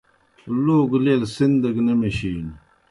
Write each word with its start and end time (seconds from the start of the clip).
لوگوْ 0.63 0.97
لیل 1.05 1.23
سِن 1.35 1.51
دہ 1.61 1.69
گہ 1.75 1.81
نہ 1.85 1.93
میشِینوْ 1.99 2.51